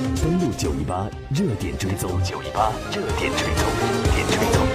[0.00, 4.66] 登录九一八热点追踪，九一八热点追踪，热点追踪，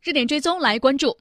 [0.00, 1.14] 热点追踪来关注。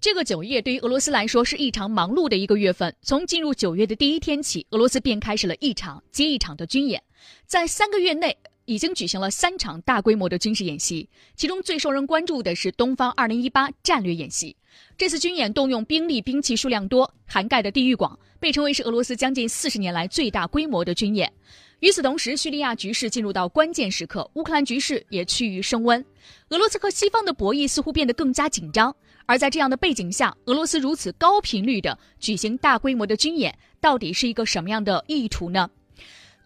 [0.00, 2.96] 这个九月对于俄罗斯来说是异常忙碌的一个月份。
[3.02, 7.02] 从进入九月的第一天起，俄罗斯便开始了一场接一场的军演，
[7.46, 8.34] 在三个月内
[8.64, 11.06] 已经举行了三场大规模的军事演习。
[11.36, 14.56] 其中最受人关注的是东方二零一八战略演习。
[14.96, 21.32] 这次军演动用兵力兵器数量多，涵盖的地域广，被称为是俄罗斯将近四十年来最大规模的军演。
[21.80, 26.04] 与此同时，叙利亚局势进入到关键时刻，乌克兰局势也趋于升温，
[26.50, 28.94] 俄罗斯和西方的博弈似乎变得更加紧张。
[29.26, 35.68] 而在这样的背景下，俄罗斯如此高频率的举行大规模的军演，到底是一个什么样的意图呢？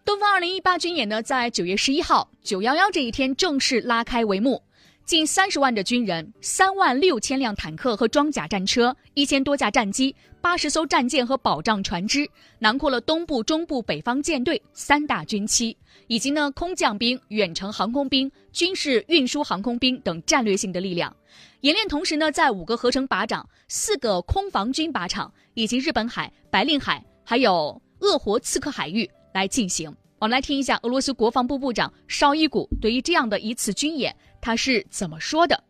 [0.03, 4.63] 东方二零一八军演呢，在九月十一号九幺幺这一天正式拉开帷幕。
[5.07, 15.73] 近三十万的军人，三万六千辆坦克和装甲战车，一千多架战机，八十艘战舰和保障船只，囊括了东部、中部、北方舰队三大军区，
[16.07, 21.15] 以及呢空降兵、远程航空兵、军事运输航空兵等战略性的力量。
[21.61, 29.89] 演练同时呢，在五个合成靶场、四个空防军靶场以及日本海、白令海，还有鄂霍次克海域来进行。
[30.19, 34.13] 我们来听一下俄罗斯国防部部长绍伊古对于这样的一次军演。
[34.41, 35.63] 他是怎么说的？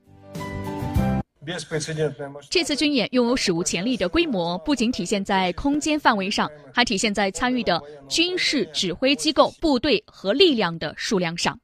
[2.50, 11.58] 这次军演拥有史无前例的规模，不仅体现在空间范围上，还体现在参与的军事指挥机构、部队和力量的数量上。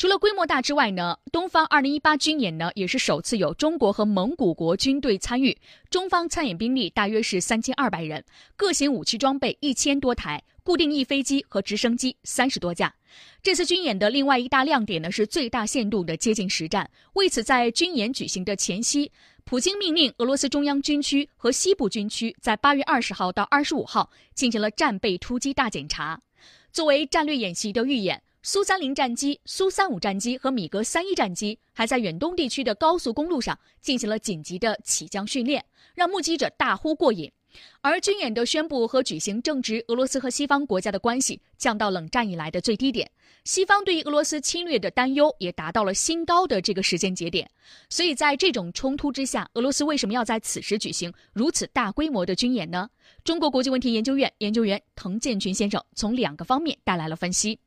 [0.00, 5.54] 除了规模大之外呢，东方二零一八军演呢也是首次有中国和蒙古国军队参与。
[5.90, 8.24] 中方参演兵力大约是三千二百人，
[8.56, 12.94] 各型武器装备一千多台，固定翼飞机和直升机三十多架。
[13.42, 16.90] 这次军演的另外一大亮点呢是最大限度的接近实战。
[17.12, 19.12] 为此，在军演举行的前夕，
[19.44, 26.18] 普京命令俄罗斯中央军区和西部军区在八月二十号到二十五号进行了战备突击大检查，
[26.72, 28.22] 作为战略演习的预演。
[28.42, 35.62] 苏三零战机、苏三五战机和米格三一战机还在远东地区的高速公路上进行了紧急的起降训练，
[35.94, 37.30] 让目击者大呼过瘾。
[37.82, 43.10] 而军演的宣布和举行正值俄罗斯和西方国家的关系降到冷战以来的最低点，
[43.44, 47.50] 西方对于俄罗斯侵略的担忧也达到了新高的这个时间节点。
[47.90, 52.88] 所以在这种冲突之下，俄罗斯为什么要在此时举行如此大规模的军演呢？
[53.22, 57.58] 中国国际问题研究院研究员滕建群先生从两个方面带来了分析。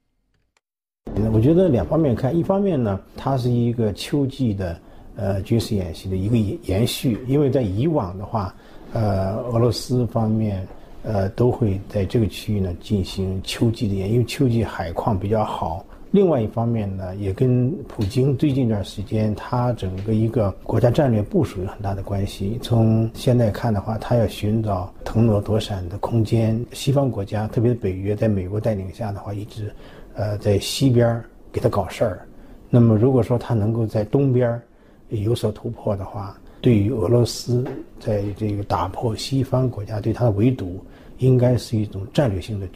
[1.33, 4.79] 我觉得两方面看，一方面呢，它是一个秋季的
[5.15, 8.53] 呃军事演习的一个延续，因为在以往的话，
[8.93, 10.65] 呃，俄罗斯方面
[11.03, 15.85] 呃都会在这个区域呢进行秋季的演，因为秋季海况比较好。
[16.11, 22.59] 另外一方面呢，也跟普京最近一段时间他整个一个国家战略部署有很大的关系。
[22.61, 26.63] 从现在看的话，他要寻找腾挪躲闪的空间。
[26.71, 29.73] 西方国家，特别是北约，在美国带领下的话，一直。
[30.15, 32.27] 呃，在西边给他搞事儿，
[32.69, 34.61] 那么如果说他能够在东边
[35.09, 37.65] 有所突破的话，对于俄罗斯
[37.99, 40.83] 在这个打破西方国家对他的围堵，
[41.17, 42.67] 应该是一种战略性的。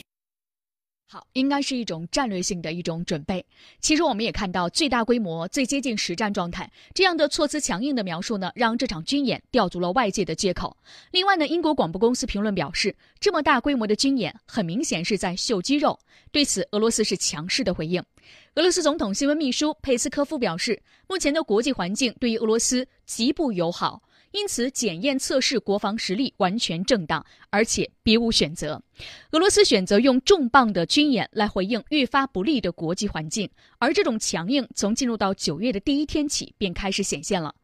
[1.10, 3.46] 好，应该是一种战略性的一种准备。
[3.80, 10.76] 其实我们也看到，最大规模、最接近实战状态这样的措辞强硬的描述呢，让这场军演吊足了外界的借口。
[11.12, 15.98] 另外呢，英国广播公司评论表示，这么大规模的军演，很明显是在秀肌肉。
[16.30, 18.04] 对此，俄罗斯是强势的回应。
[18.56, 24.02] 俄罗斯总统新闻秘书佩斯科夫表示，目前的国际环境对于俄罗斯极不友好。
[24.32, 28.82] 因此，检验测试国防实力完全正当，而且别无选择。
[29.32, 33.50] 俄罗斯选择用重磅的军演来回应愈发不利的国际环境，
[33.80, 37.56] 而这种强硬从进入到九月的第一天起便开始显现了。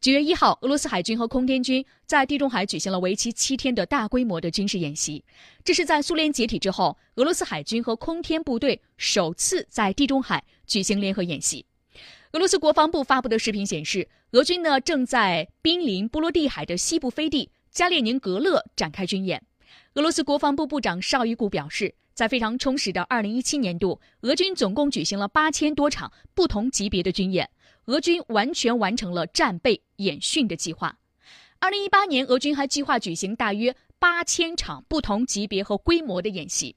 [0.00, 5.24] 九月一号，俄罗斯海军和空天军在地中海举行了为期七天的大规模的军事演习，
[5.64, 11.64] 这是在苏联解体之后，俄罗斯海军和空天部队首次在地中海举行联合演习。
[12.32, 19.44] 俄罗斯国防部发布的视频显示，俄军呢正在濒临波罗的海的西部飞地加列宁格勒展开军演。
[19.96, 27.50] 俄罗斯国防部部长绍伊古表示，在非常充实的2017年度，俄军总共举行了八千多场不同级别的军演，
[27.84, 30.96] 俄军完全完成了战备演训的计划。
[31.60, 36.76] 2018年，俄军还计划举行大约八千场不同级别和规模的演习。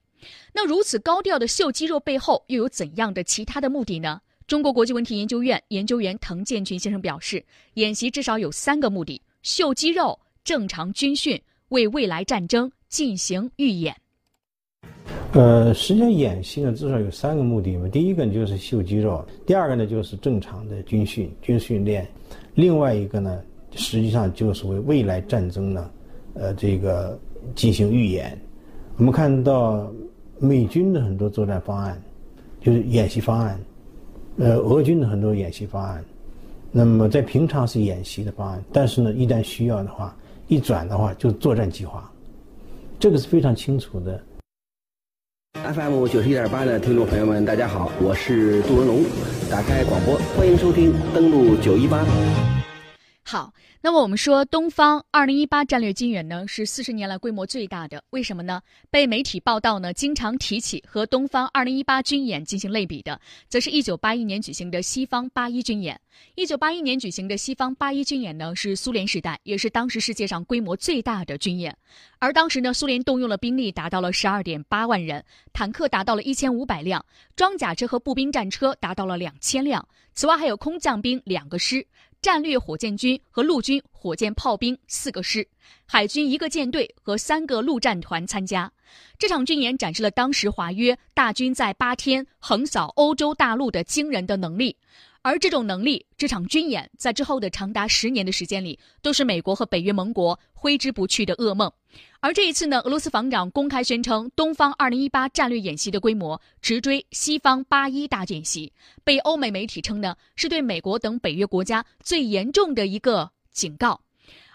[0.52, 4.20] 那如此高调的秀肌肉背后，又有怎样的其他的目的呢？
[4.46, 7.44] 中国国际问题研究院研究员滕建群先生表示，
[7.74, 11.40] 演习至少有三个目的：秀肌肉、正常军训、
[11.70, 13.92] 为未来战争进行预演。
[15.32, 17.88] 呃，实际上演习呢，至少有三个目的嘛。
[17.88, 22.06] 第一个呢就是秀肌肉，第二个呢就是正常的军训、军训练，
[22.54, 23.42] 另外一个呢，
[23.74, 25.90] 实际上就是为未来战争呢，
[26.34, 27.18] 呃，这个
[27.56, 28.40] 进行预演。
[28.96, 29.92] 我们看到。
[30.38, 31.98] 美军的很多作战方案，
[32.60, 33.58] 就是演习方案，
[34.38, 36.04] 呃，俄军的很多演习方案，
[36.70, 40.14] 那么在平常是演习的方案，但是呢，一旦需要的话，
[40.46, 42.10] 一转的话就作战计划，
[42.98, 44.22] 这个是非常清楚的。
[45.54, 49.02] FM 九十一点八的听众朋友们，大家好，我是杜文龙，
[49.50, 52.04] 打开广播，欢迎收听，登录九一八。
[53.28, 58.62] 好，那么我们说东方二零一八战略军演呢是四十年来规模最大的，为什么呢？
[58.88, 66.00] 被媒体报道呢经常提起和东方二零一八军演进行类比的，则是一九八一年举行的西方八一军演。
[66.36, 71.76] 一九八一年举行的西方八一军演呢是苏联时代，也是当时世界上规模最大的军演。
[72.20, 79.84] 而当时呢，苏联动用了兵力达到了十二点八万人，坦克达到了一千五百辆，装甲车和步兵战车达到了两千辆，
[80.14, 81.84] 此外还有空降兵两个师。
[82.22, 85.46] 战略火箭军和陆军火箭炮兵四个师，
[85.86, 88.70] 海军一个舰队和三个陆战团参加。
[89.18, 94.76] 这场军演展示了当时华约大军在八天横扫欧洲大陆的惊人的能力。
[95.22, 101.72] 而这种能力，这场军演在之后的长达十年的时间里，都是美国和北约盟国挥之不去的噩梦。
[102.20, 108.72] 而这一次呢，俄罗斯防长公开宣称，东方2018战略演习的规模直追西方八一大演习，
[109.04, 114.00] 被欧美媒体称呢是对美国等北约国家最严重的一个警告。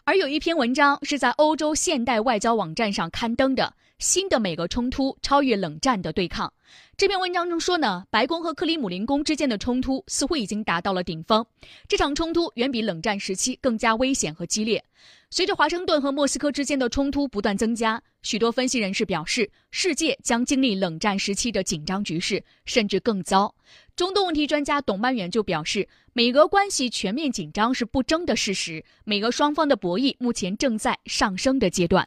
[0.04, 3.74] 而有一篇文章是在欧洲现代外交网站上刊登的。
[4.00, 6.52] 新的美俄冲突超越冷战的对抗。
[6.98, 11.46] 这篇文章中说呢，白宫和克里姆林宫之间的冲突似乎已经达到了顶峰。
[11.88, 14.84] 这场冲突远比冷战时期更加危险和激烈。
[15.34, 23.56] 随着华盛顿和莫斯科之间的冲突不断增加，许多分析人士表示，世界将经历冷战时期的紧张局势，甚至更糟。
[23.96, 32.06] 中东问题专家董曼远就表示，美俄关系全面紧张是不争的事实，美俄双方的博弈目前正在上升的阶段。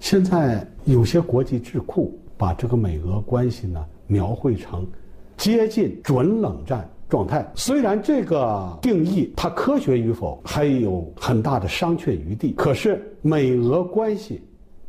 [0.00, 4.84] 现在有些国际智库把这个美俄关系呢描绘成
[5.36, 7.46] 接近准冷战状态。
[7.54, 14.42] 虽然这个定义它科学与否还有很大的商榷余地，可是美俄关系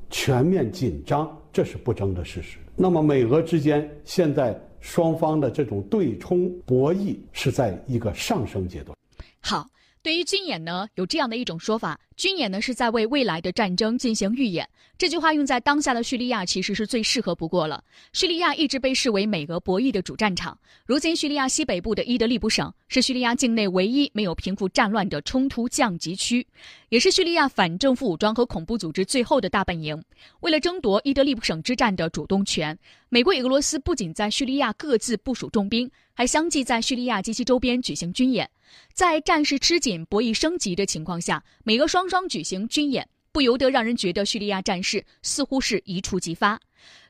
[0.10, 2.58] 全面紧张，这是不争的事实。
[2.76, 8.96] 那么美俄之间现在双方的这种对冲博弈是在一个上升阶段。
[9.42, 9.66] 好。
[10.08, 14.66] 对于军演呢，有这样的一种说法：军演呢是在为未来的战争进行预演。
[14.98, 17.84] 这句话用在当下的叙利亚，其实是最适合不过了。
[18.14, 20.58] 叙利亚一直被视为美俄博弈的主战场。
[20.86, 26.48] 如今，叙利亚西北部的伊德利卜省是叙利亚境内唯一没有平复战乱的冲突降级区，
[26.90, 30.02] 也是叙利亚反政府武装和恐怖组织最后的大本营。
[30.40, 32.78] 为了争夺伊德利卜省之战的主动权，
[33.10, 38.50] 美国与俄罗斯不仅在叙利亚各自部署重兵，还相继在叙利亚及其周边举行军演。
[38.94, 46.60] 在战事吃紧、博弈升级的情况下，美俄双双举行军演，不由得让人觉得叙利亚战事似乎是一触即发。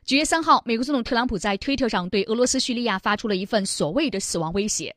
[0.04, 4.94] 九月三号，美国总统特朗普在推特上对俄罗斯、叙利亚发出了一份所谓的死亡威胁：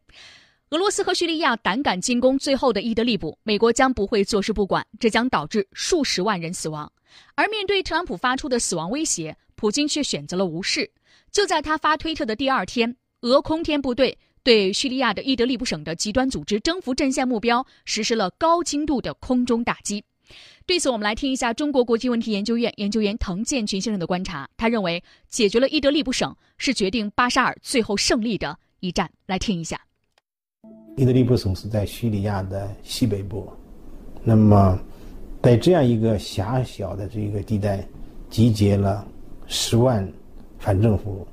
[0.71, 6.89] 俄罗斯和叙利亚胆敢进攻最后的伊德利卜，美国将不会坐视不管，这将导致数十万人死亡。
[7.35, 10.89] 而面对特朗普发出的死亡威胁，普京却选择了无视。
[11.29, 14.17] 就在他发推特的第二天，俄空天部队。
[14.43, 20.03] 对叙利亚的伊德利卜省的极端组织征服阵线目标实施了高精度的空中打击。
[20.65, 24.49] 对此，我们来听一下中国国际问题研究院研究员滕建群先生的观察。
[24.57, 29.11] 他认为，解决了伊德利卜省是决定巴沙尔最后胜利的一战。
[29.27, 29.79] 来听一下。
[30.97, 33.47] 伊德利卜省是在叙利亚的西北部，
[34.23, 34.79] 那么
[35.41, 37.85] 在这样一个狭小的这个地带，
[38.29, 39.05] 集结了
[39.47, 40.07] 十万
[40.59, 41.25] 反政府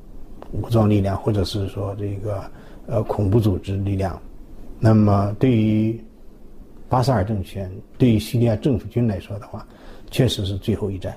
[0.52, 2.44] 武装力量，或者是说这个。
[2.90, 4.18] 呃，恐怖组织力量，
[4.80, 6.02] 那么对于
[6.88, 9.68] 巴沙尔政权，对于叙利亚政府军来说的话，
[10.10, 11.14] 确实是最后一战。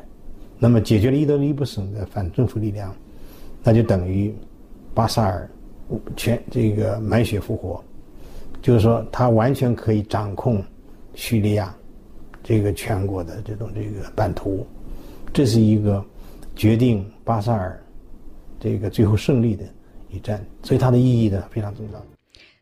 [0.59, 2.93] 那么解决了伊德利卜省的反政府力量，
[3.63, 4.35] 那就等于
[4.93, 5.49] 巴沙尔
[6.17, 7.81] 全这个满血复活，
[8.61, 10.63] 就是说他完全可以掌控
[11.13, 11.75] 叙利亚
[12.43, 14.65] 这个全国的这种这个版图，
[15.33, 16.03] 这是一个
[16.55, 17.81] 决定巴沙尔
[18.59, 19.65] 这个最后胜利的。
[20.13, 22.10] 一战，所以它的意义呢非常重要。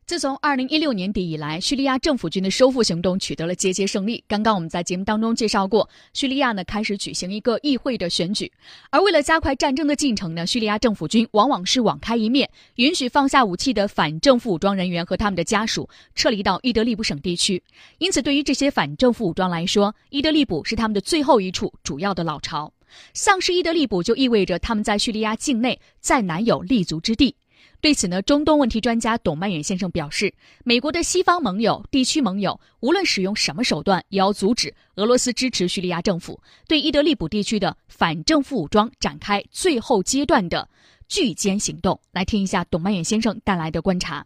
[0.10, 4.24] 自从二零一六年底以来，叙利亚政府军的收复行动取得了节节胜利。
[4.28, 8.52] 刚刚我们在节目当中介绍过，叙利亚呢开始举行一个议会的选举，
[8.90, 17.62] 而为了加快战争的进程呢，叙利亚政府军往往是网开一面，允许放下武器的反政府武装人员和他们的家属撤离到伊德利卜省地区。
[18.00, 22.74] 因此，对于这些反政府武装来说，伊德利卜是他们的最后一处主要的老巢。
[23.14, 27.36] 丧失伊德利卜就意味着他们在叙利亚境内再难有立足之地。
[27.82, 30.34] 对此呢，中东问题专家董曼远先生表示，
[30.66, 40.68] 美国的西方盟友、地区盟友无论使用什么手段，也要阻止俄罗斯支持叙利亚政府对伊德利卜地区的反政府武装展开最后阶段的
[41.08, 41.98] 拒歼行动。
[42.12, 44.26] 来听一下董曼远先生带来的观察。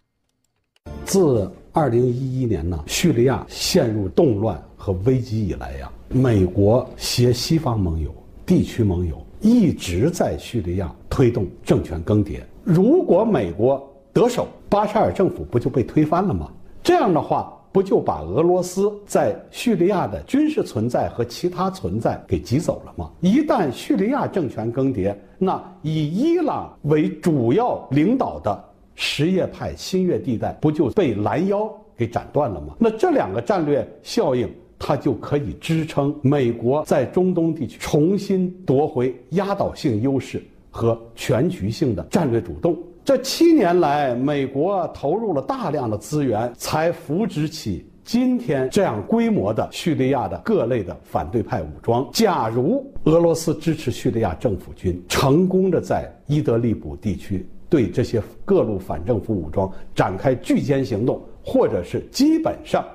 [1.05, 8.11] 自二零一一年呢，叙利亚陷入动乱和危机以来呀，美国携西方盟友、
[8.47, 12.41] 地区盟友一直在叙利亚推动政权更迭。
[12.63, 13.81] 如果美国
[14.13, 16.49] 得手，巴沙尔政府不就被推翻了吗？
[16.81, 23.11] 这样的话，不就把俄罗斯在叙利亚的军事存在和其他存在给挤走了吗？
[23.19, 28.63] 一旦叙利亚政权更迭，那以伊朗为主要领导的。
[28.95, 31.67] 什叶派新月地带不就被拦腰
[31.97, 32.75] 给斩断了吗？
[32.77, 40.43] 那这两个战略效应，它就可以支撑美国在中东地区重新夺回压倒性优势
[40.73, 42.77] 和全局性的战略主动。
[43.05, 52.09] 这七年来，美国投入了大量的资源，才扶植起今天这样规模的叙利亚的各类的反对派武装。
[52.11, 57.47] 假如俄罗斯支持叙利亚政府军成功的在伊德利卜地区。
[57.69, 62.85] 对这些各路反政府武装展开聚歼行动，或者是基本上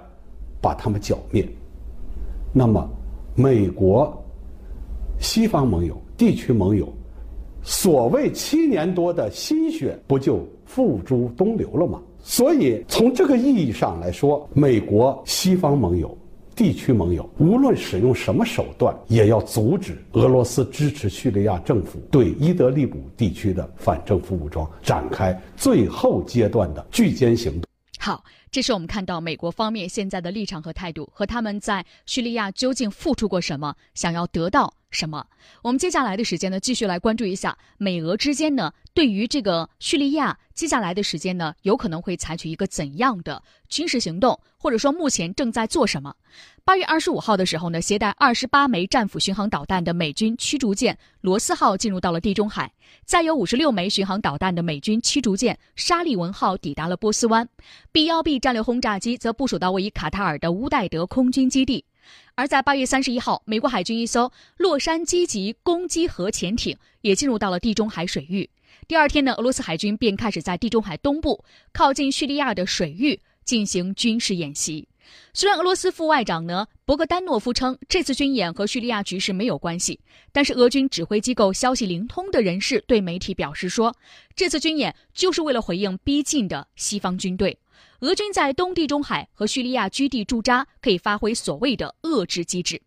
[0.63, 1.45] 把他们剿灭，
[2.53, 2.89] 那么
[3.35, 4.17] 美国、
[5.19, 6.93] 西方盟友、地区盟友
[7.71, 12.01] 所谓七年多的心血不就付诸东流了吗？
[12.23, 16.17] 所以从这个意义上来说，美国、西方盟友。
[16.57, 27.63] 地区盟友无论使用什么手段，也要阻止俄罗斯支持叙利亚政府对伊德利卜地区的反政府武装展开最后阶段的聚歼行动。
[28.01, 35.27] 好，这是我们看到美国方面现在的立场和态度，和他们在叙利亚究竟付出过什么，想要得到什么。
[35.63, 40.39] 我们接下来的时间呢，继续来关注一下美俄之间呢，对于这个叙利亚。
[40.55, 46.17] 接下来的时间呢，有可能会采取一个怎样的军事行动，或者说目前正在做什么？
[46.65, 52.73] 八月二十五号的时候呢，携带二十八枚战斧巡航导弹的美军驱逐舰罗斯号进入到了地中海，
[53.05, 57.49] 再有五十六枚巡航导弹的美军驱逐舰沙利文号抵达了波斯湾
[57.93, 61.85] ，B 幺 B 战略轰炸机则部署到位于卡塔尔的乌代德空军基地。
[62.35, 68.49] 而在八月三十一号，美国海军一艘洛杉矶级攻击核潜艇也进入到了地中海水域。
[68.87, 74.89] 第二天呢，俄罗斯海军便开始在地中海东部靠近叙利亚的水域进行军事演习。
[75.33, 79.99] 虽然俄罗斯副外长呢博格丹诺夫称这次军演和叙利亚局势没有关系，
[80.33, 83.95] 但是俄军指挥机构消息灵通的人士对媒体表示说，
[84.37, 87.59] 这次军演就是为了回应逼近的西方军队。
[88.01, 92.81] 俄军在东地中海和叙利亚居地驻扎，可以发挥所谓的遏制机制。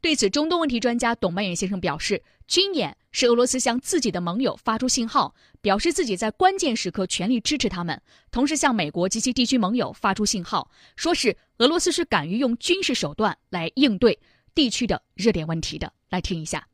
[0.00, 2.96] 对此，中东问题专家董曼远先生表示，军演。
[3.16, 7.96] 是俄罗斯向自己的盟友发出信号，表示自己在关键时刻全力支持他们；
[8.32, 14.18] 同时向美国及其地区盟友发出信号，说是俄罗斯是敢于用军事手段来应对
[14.52, 15.92] 地区的热点问题的。
[16.10, 16.66] 来听一下，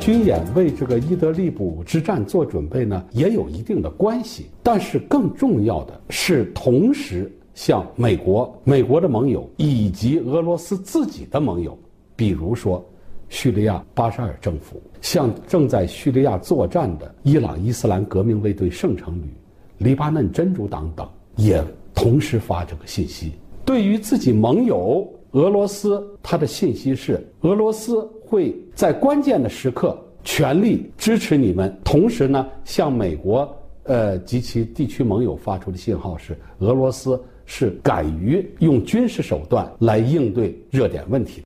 [0.00, 4.46] 军演为这个伊德利卜之战做准备呢，也有一定的关系。
[4.62, 11.76] 但是更重要的是，同时向美国、美国的盟友以及俄罗斯自己的盟友，
[12.16, 12.84] 比如说。
[13.30, 19.28] 叙利亚巴沙尔政府向正在叙利亚作战的伊朗伊斯兰革命卫队圣城旅、
[19.76, 21.06] 黎巴嫩真主党等，
[21.36, 21.62] 也
[21.94, 23.32] 同时发这个信息。
[23.66, 31.74] 对于自己盟友俄罗斯，他的信息是：俄罗斯会在关键的时刻全力支持你们。
[31.82, 41.42] 同时呢，向美国呃及其地区盟友发出的信号是：俄罗斯是敢于用军事手段来应对热点问题。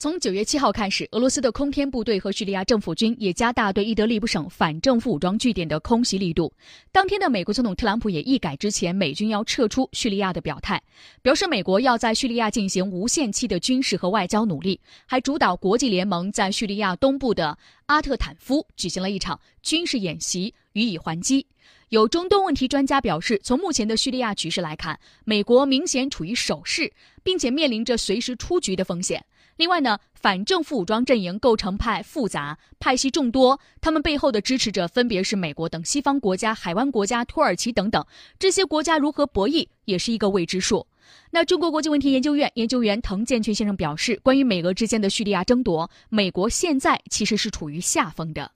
[0.00, 6.52] 从九月七号开始，俄罗斯的空天部队和叙利亚政府军也加大对伊德利卜省反政府武装据点的空袭力度。
[6.92, 10.80] 当天的美国总统特朗普也一改之前美军要撤出叙利亚的表态，
[11.20, 21.44] 表示美国要在叙利亚进行无限期的军事和外交努力，还主导国际联盟在叙利亚东部的阿特坦夫举行了一场军事演习，予以还击。
[21.88, 26.92] 有中东问题专家表示，从目前的叙利亚局势来看，美国明显处于守势，
[27.24, 29.24] 并且面临着随时出局的风险。
[29.58, 38.06] 另外呢，反政府武装阵营构成派复杂，派系众多，他们背后的支持者分别是美国等西方国家、海湾国家、土耳其等等。
[38.38, 40.86] 这些国家如何博弈，也是一个未知数。
[41.32, 48.48] 那中国国际问题研究院研究员滕建群先生表示，关于美俄之间的叙利亚争夺，美国现在其实是处于下风的。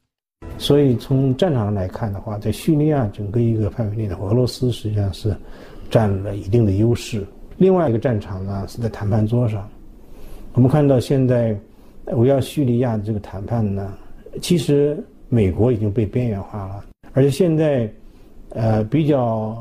[0.56, 5.36] 所以从战场上来看的话，在叙利亚整个一个范围内的俄罗斯实际上是
[5.90, 7.26] 占了一定的优势。
[7.56, 9.68] 另外一个战场呢，是在谈判桌上。
[10.54, 11.56] 我们看到现在
[12.12, 13.94] 围绕叙利亚的这个谈判呢，
[14.40, 17.90] 其实美国已经被边缘化了，而且现在，
[18.50, 19.56] 呃，比较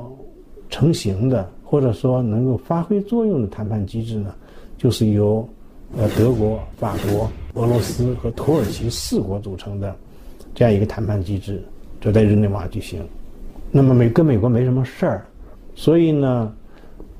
[0.70, 4.36] 成型的或者说能够发挥作用的谈判机制呢，
[4.78, 5.48] 就是由
[5.98, 9.96] 呃德国、法国、俄罗斯和土耳其四国组成的
[10.54, 11.64] 这样一个谈判机制。
[12.02, 13.00] 就在日内瓦举行。
[13.70, 15.24] 那么美跟美国没什么事儿，
[15.76, 16.52] 所以呢，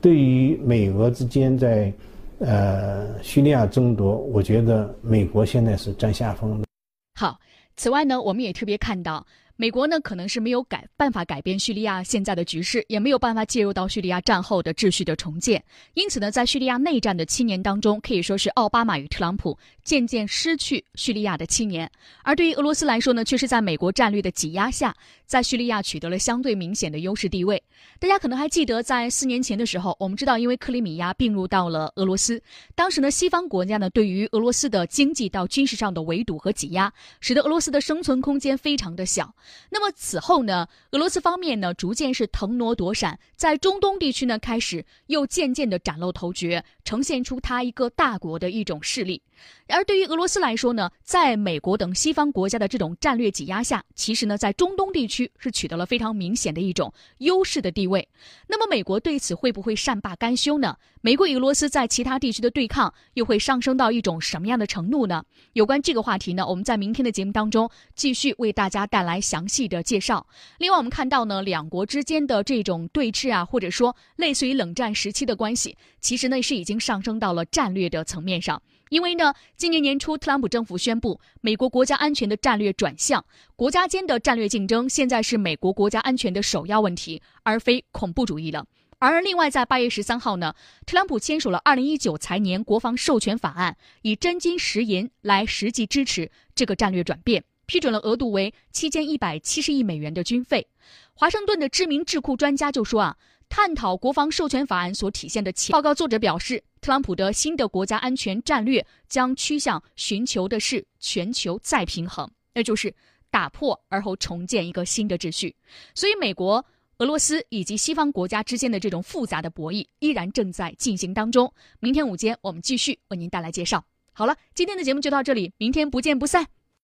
[0.02, 1.94] 对于美俄之间在
[2.42, 6.68] 呃叙利亚争夺，我觉得美国现在是占下风的。
[7.16, 7.40] 好，
[7.78, 9.26] 此外呢，我们也特别看到。
[9.62, 15.64] 美国呢，可能是没有改办法改变叙利亚现在的局势，也没有办法介入到叙利亚战后的秩序的重建。
[15.94, 21.88] 因此呢，在叙利亚内战的七年当中，可以说是奥巴马与特朗普渐渐失去叙利亚的七年。
[22.24, 24.96] 而对于俄罗斯来说呢，却是在美国战略的挤压下，
[25.28, 27.62] 在叙利亚取得了相对明显的优势地位。
[28.00, 32.42] 大家可能还记得，在四年前的时候，我们知道，因为克里米亚并入到了俄罗斯，
[32.74, 39.32] 当时呢，西方国家呢对于俄罗斯的经济到军事上的围堵和挤压，使得俄罗斯的生存空间非常的小。
[39.70, 49.22] 那么此后呢，俄罗斯方面呢，逐渐是腾挪躲闪，在中东地区呢，开始又渐渐的崭露头角，呈现出它一个大国的一种势力。
[49.68, 58.08] 而对于俄罗斯来说呢，在美国等西方国家的这种战略挤压下，其实呢，在中东地区是取得了非常明显的一种优势的地位。
[58.48, 60.76] 那么，美国对此会不会善罢甘休呢？
[61.04, 65.24] 美国与俄罗斯在其他地区的对抗又会上升到一种什么样的程度呢？
[65.54, 70.28] 有关这个话题呢，我们在明天的节目当中继续为大家带来详细的介绍。
[70.60, 78.62] 另外，我们看到呢，两国之间的这种对峙啊，或者说类似于冷战时期的关系，其实呢是已经上升到了战略的层面上。
[78.92, 83.24] 因为呢，今年年初，特朗普政府宣布，美国国家安全的战略转向，
[83.56, 88.66] 国家间的战略竞争现在是美国国家安全的首要问题，而非恐怖主义了。
[89.00, 90.54] 而另外，在八月十三号呢，
[90.86, 100.68] 特朗普签署了二零一九财年国防授权法案，以真金实银来实际支持这个战略转变，批准了额度为七千一百七十亿美元的军费。
[101.14, 103.18] 华盛顿的知名智库专家就说啊，
[103.48, 112.94] 探讨国防授权法案所体现的报告作者表示，特朗普的新的国家安全战略将趋向寻求的是全球再平衡，那就是
[113.30, 115.56] 打破而后重建一个新的秩序。
[115.96, 116.66] 所以，美国。
[116.98, 121.52] 俄罗斯以及西方国家之间的这种复杂的博弈依然正在进行当中。
[121.80, 123.84] 明天午间我们继续为您带来介绍。
[124.14, 126.46] 好了，今天的节目就到这里，明天不见不散。